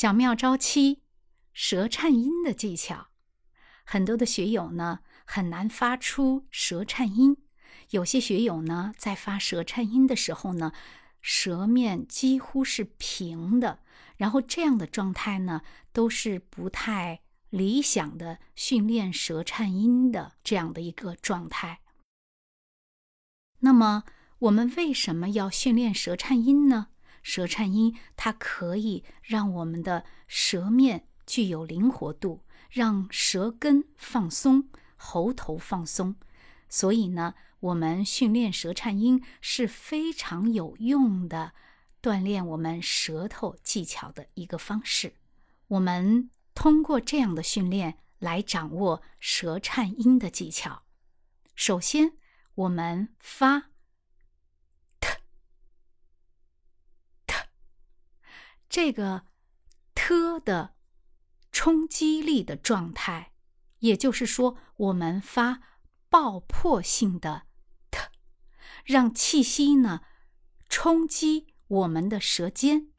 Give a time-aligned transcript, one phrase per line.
[0.00, 1.02] 小妙招七：
[1.52, 3.08] 舌颤音的技巧。
[3.84, 7.36] 很多的学友呢很难发出舌颤音，
[7.90, 10.72] 有些学友呢在发舌颤音的时候呢，
[11.20, 13.80] 舌面几乎是平的，
[14.16, 15.60] 然后这样的状态呢
[15.92, 17.20] 都是不太
[17.50, 21.80] 理想的训练舌颤音的这样的一个状态。
[23.58, 24.04] 那么
[24.38, 26.86] 我们为什么要训练舌颤音呢？
[27.22, 36.16] 舌颤音它可以让我们的舌面具有灵活度，让舌根放松，喉头放松。
[36.68, 41.52] 所以呢，我们训练舌颤音是非常有用的，
[42.02, 45.14] 锻炼我们舌头技巧的一个方式。
[45.68, 50.82] 我们通过这样的训练来掌握舌颤音的技巧。
[51.54, 52.12] 首先，
[52.54, 53.69] 我们发。
[58.70, 59.24] 这个
[59.96, 60.76] “t” 的
[61.50, 63.32] 冲击力的状态，
[63.80, 65.60] 也就是说，我们发
[66.08, 67.42] 爆破性的
[67.90, 67.98] “t”，
[68.84, 70.02] 让气息呢
[70.68, 72.92] 冲击我们的舌尖，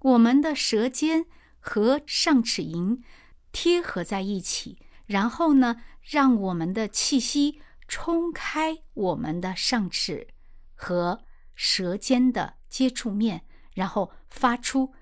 [0.00, 1.24] 我们的舌尖
[1.58, 3.02] 和上齿龈
[3.50, 10.28] 贴合在一起，然后呢，让我们的气息冲开我们的上齿
[10.74, 11.24] 和
[11.54, 13.46] 舌尖的接触面。
[13.72, 14.94] 然后发出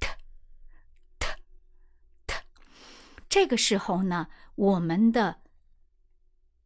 [0.00, 0.08] “t
[1.20, 1.26] t
[2.26, 2.34] t”，
[3.40, 5.42] 这个时候呢，我们的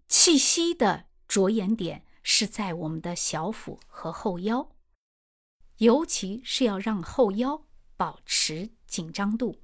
[0.08, 4.74] 气息的着眼点是在我们的小腹和后腰，
[5.76, 7.66] 尤其是要让后腰
[7.98, 9.60] 保持紧张度。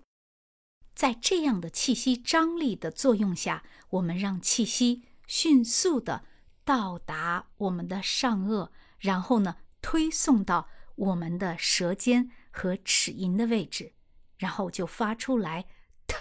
[0.95, 6.27] 在这样的气息张力的作用下，我们让气息迅速的
[6.62, 10.69] 到达我们的上颚，然后呢，推送到。
[10.97, 13.95] 我们的舌尖和齿龈的位置，
[14.36, 15.64] 然后就发出来
[16.09, 16.17] ，t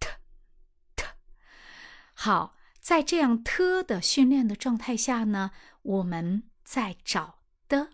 [0.00, 0.08] t
[0.96, 1.04] t。
[2.18, 5.50] 好，在这样 t 的训练的状态下呢，
[5.82, 7.90] 我们在找的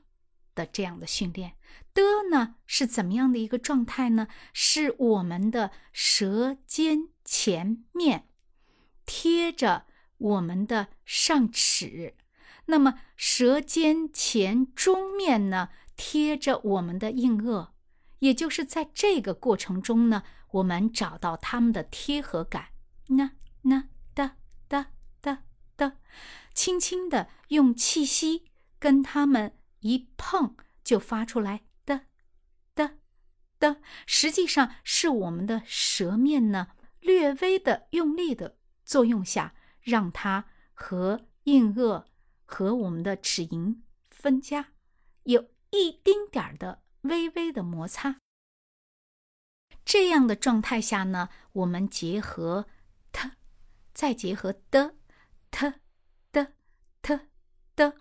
[0.55, 1.55] 的这样的训练
[1.93, 4.29] 的呢是怎么样的一个状态呢？
[4.53, 8.29] 是我们的舌尖前面
[9.05, 9.87] 贴着
[10.19, 12.15] 我们的上齿，
[12.67, 15.71] 那么舌尖前中面呢？
[15.97, 17.71] 贴着我们的硬腭，
[18.21, 22.69] 也就是在这个过程中呢，我们找到它们的贴合感，
[23.09, 23.33] 那
[23.63, 23.89] 那，
[26.55, 28.45] 轻轻的用气息
[28.79, 30.55] 跟它们一碰，
[30.85, 32.07] 就发出来的
[32.75, 32.99] 的
[33.59, 36.69] 的，实际上是我们的舌面呢
[37.01, 42.05] 略微的用力的作用下，让它和硬腭
[42.45, 43.81] 和我们的齿龈
[44.11, 44.73] 分家
[45.25, 45.53] 有。
[45.75, 48.19] 一丁点儿的微微的摩擦，
[49.87, 52.67] 这样的状态下呢，我们结合
[53.11, 53.31] t，
[53.95, 54.97] 再结合的
[55.51, 55.73] t
[57.03, 57.27] 的
[57.77, 57.95] 的，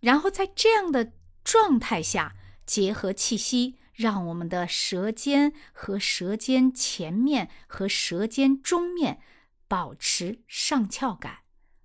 [0.00, 1.12] 然后在这样的
[1.44, 2.34] 状态下
[2.64, 9.20] 结合气息，让我们的舌尖和舌尖前面和舌尖中面
[9.68, 11.40] 保持上翘感。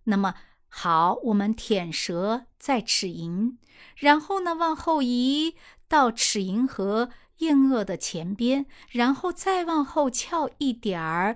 [0.06, 0.36] 那么。
[0.74, 3.58] 好，我们舔舌在齿龈，
[3.98, 5.58] 然后呢往后移
[5.90, 7.10] 到齿龈和
[7.40, 11.36] 硬腭的前边，然后再往后翘一点儿。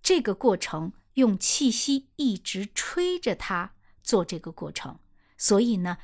[0.00, 3.72] 这个过程用气息一直吹着它
[4.08, 4.98] 做这个过程。
[5.36, 5.98] 所以呢，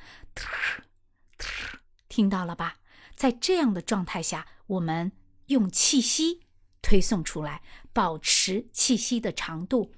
[2.07, 2.77] 听到了吧？
[3.17, 5.13] 在这样的状态下，我们
[5.47, 6.41] 用气息
[6.83, 7.63] 推送出来，
[7.95, 9.95] 保持气息的长度。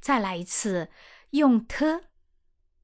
[0.00, 0.90] 再来一次，
[1.30, 2.00] 用 t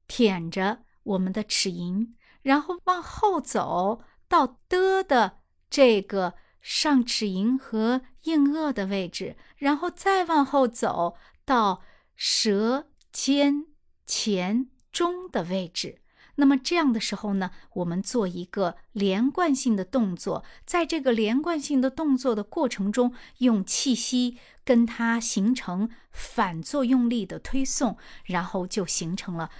[0.07, 2.13] 舔着我们的齿龈，
[2.43, 11.81] 然后往后走到的的这个上齿龈和硬腭的位置，然后再往后走到
[12.15, 13.65] 舌尖
[14.05, 15.97] 前中的位置。
[16.35, 29.51] 那么这样的时候呢，我们做一个连贯性的动作，在这个连贯性的动作的过程中，用气息跟它形成反作用力的推送，然后就形成了，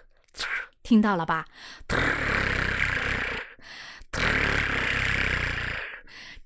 [0.82, 1.46] 听到了吧？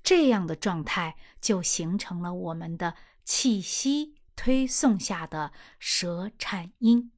[0.09, 7.11] 这样的状态就形成了我们的气息推送下的舌颤音。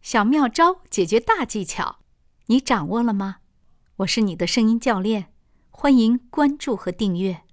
[0.00, 2.00] 小妙招解决大技巧，
[2.46, 3.36] 你掌握了吗？
[3.98, 5.32] 我是你的声音教练，
[5.70, 7.44] 欢迎关注和订阅。